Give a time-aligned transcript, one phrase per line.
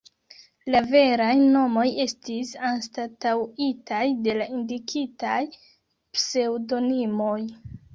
[0.75, 7.43] La veraj nomoj estis anstataŭitaj de la indikitaj pseŭdonimoj.